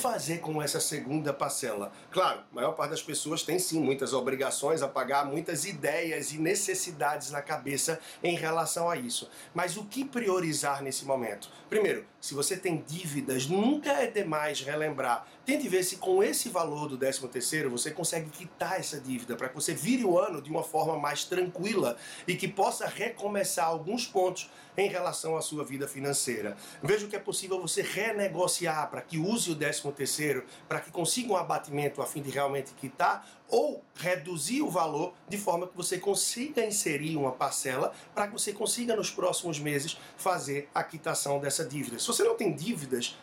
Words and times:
fazer 0.00 0.38
com 0.38 0.62
essa 0.62 0.80
segunda 0.80 1.30
parcela? 1.30 1.92
Claro, 2.10 2.40
a 2.50 2.54
maior 2.54 2.72
parte 2.72 2.92
das 2.92 3.02
pessoas 3.02 3.42
tem 3.42 3.58
sim 3.58 3.80
muitas 3.80 4.14
obrigações 4.14 4.80
a 4.80 4.88
pagar, 4.88 5.26
muitas 5.26 5.66
ideias 5.66 6.32
e 6.32 6.38
necessidades 6.38 7.30
na 7.30 7.42
cabeça 7.42 8.00
em 8.24 8.34
relação 8.34 8.88
a 8.88 8.96
isso. 8.96 9.28
Mas 9.52 9.76
o 9.76 9.84
que 9.84 10.02
priorizar 10.02 10.82
nesse 10.82 11.04
momento? 11.04 11.50
Primeiro, 11.68 12.06
se 12.18 12.34
você 12.34 12.56
tem 12.56 12.82
dívidas, 12.86 13.46
nunca 13.46 13.92
é 13.92 14.06
demais 14.06 14.60
relembrar. 14.60 15.26
Tente 15.44 15.68
ver 15.68 15.82
se 15.82 15.96
com 15.96 16.22
esse 16.22 16.48
valor 16.48 16.88
do 16.88 16.96
13 16.96 17.28
terceiro 17.28 17.70
você 17.70 17.90
consegue 17.90 18.30
quitar 18.30 18.78
essa 18.78 19.00
dívida 19.00 19.36
para 19.36 19.48
que 19.48 19.54
você 19.54 19.74
vire 19.74 20.04
o 20.04 20.18
ano 20.18 20.40
de 20.40 20.50
uma 20.50 20.62
forma 20.62 20.98
mais 20.98 21.24
tranquila 21.24 21.96
e 22.26 22.36
que 22.36 22.48
possa 22.48 22.86
recomeçar 22.86 23.66
alguns 23.66 24.06
pontos 24.06 24.50
em 24.76 24.88
relação 24.88 25.36
à 25.36 25.42
sua 25.42 25.64
vida 25.64 25.88
financeira. 25.88 26.56
Veja 26.82 27.06
que 27.06 27.16
é 27.16 27.18
possível 27.18 27.60
você 27.60 27.82
renegociar 27.82 28.88
para 28.90 29.02
que 29.02 29.18
use 29.18 29.50
o 29.50 29.54
13 29.54 29.89
terceiro, 29.92 30.44
para 30.68 30.80
que 30.80 30.90
consiga 30.90 31.32
um 31.32 31.36
abatimento 31.36 32.02
a 32.02 32.06
fim 32.06 32.22
de 32.22 32.30
realmente 32.30 32.72
quitar 32.74 33.26
ou 33.48 33.82
reduzir 33.94 34.62
o 34.62 34.70
valor 34.70 35.12
de 35.28 35.36
forma 35.36 35.66
que 35.66 35.76
você 35.76 35.98
consiga 35.98 36.64
inserir 36.64 37.16
uma 37.16 37.32
parcela 37.32 37.92
para 38.14 38.26
que 38.26 38.32
você 38.32 38.52
consiga 38.52 38.94
nos 38.94 39.10
próximos 39.10 39.58
meses 39.58 39.98
fazer 40.16 40.68
a 40.74 40.82
quitação 40.84 41.40
dessa 41.40 41.64
dívida. 41.64 41.98
Se 41.98 42.06
você 42.06 42.22
não 42.22 42.36
tem 42.36 42.54
dívidas, 42.54 43.16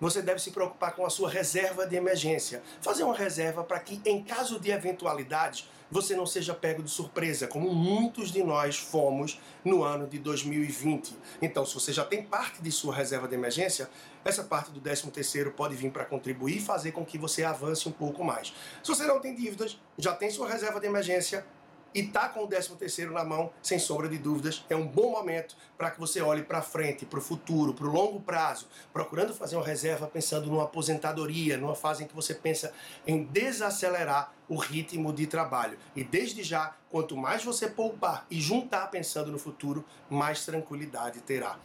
você 0.00 0.20
deve 0.20 0.40
se 0.40 0.50
preocupar 0.50 0.94
com 0.94 1.06
a 1.06 1.10
sua 1.10 1.28
reserva 1.28 1.86
de 1.86 1.96
emergência. 1.96 2.62
Fazer 2.80 3.04
uma 3.04 3.14
reserva 3.14 3.64
para 3.64 3.78
que, 3.80 4.00
em 4.04 4.22
caso 4.22 4.58
de 4.58 4.70
eventualidades, 4.70 5.68
você 5.90 6.16
não 6.16 6.26
seja 6.26 6.54
pego 6.54 6.82
de 6.82 6.90
surpresa, 6.90 7.46
como 7.46 7.72
muitos 7.72 8.32
de 8.32 8.42
nós 8.42 8.76
fomos 8.76 9.40
no 9.64 9.84
ano 9.84 10.06
de 10.06 10.18
2020. 10.18 11.16
Então, 11.40 11.64
se 11.64 11.74
você 11.74 11.92
já 11.92 12.04
tem 12.04 12.22
parte 12.22 12.60
de 12.60 12.72
sua 12.72 12.94
reserva 12.94 13.28
de 13.28 13.34
emergência, 13.34 13.88
essa 14.24 14.42
parte 14.42 14.70
do 14.70 14.80
13 14.80 15.10
terceiro 15.10 15.52
pode 15.52 15.76
vir 15.76 15.92
para 15.92 16.04
contribuir 16.04 16.56
e 16.56 16.60
fazer 16.60 16.92
com 16.92 17.04
que 17.04 17.16
você 17.18 17.44
avance 17.44 17.88
um 17.88 17.92
pouco 17.92 18.24
mais. 18.24 18.52
Se 18.82 18.88
você 18.88 19.06
não 19.06 19.20
tem 19.20 19.34
dívidas, 19.34 19.78
já 19.96 20.14
tem 20.14 20.30
sua 20.30 20.48
reserva 20.48 20.80
de 20.80 20.86
emergência, 20.86 21.46
e 21.94 22.02
tá 22.02 22.28
com 22.28 22.44
o 22.44 22.46
13 22.46 22.74
terceiro 22.74 23.12
na 23.12 23.24
mão, 23.24 23.52
sem 23.62 23.78
sombra 23.78 24.08
de 24.08 24.18
dúvidas, 24.18 24.64
é 24.68 24.74
um 24.74 24.86
bom 24.86 25.12
momento 25.12 25.56
para 25.78 25.90
que 25.90 26.00
você 26.00 26.20
olhe 26.20 26.42
para 26.42 26.60
frente, 26.60 27.06
para 27.06 27.18
o 27.18 27.22
futuro, 27.22 27.72
para 27.72 27.86
o 27.86 27.90
longo 27.90 28.20
prazo, 28.20 28.66
procurando 28.92 29.32
fazer 29.32 29.56
uma 29.56 29.64
reserva 29.64 30.06
pensando 30.06 30.46
numa 30.46 30.64
aposentadoria, 30.64 31.56
numa 31.56 31.74
fase 31.74 32.04
em 32.04 32.06
que 32.06 32.14
você 32.14 32.34
pensa 32.34 32.72
em 33.06 33.24
desacelerar 33.24 34.32
o 34.48 34.56
ritmo 34.56 35.12
de 35.12 35.26
trabalho. 35.26 35.78
E 35.94 36.02
desde 36.02 36.42
já, 36.42 36.76
quanto 36.90 37.16
mais 37.16 37.44
você 37.44 37.68
poupar 37.68 38.26
e 38.30 38.40
juntar 38.40 38.88
pensando 38.90 39.30
no 39.30 39.38
futuro, 39.38 39.84
mais 40.10 40.44
tranquilidade 40.44 41.20
terá. 41.20 41.58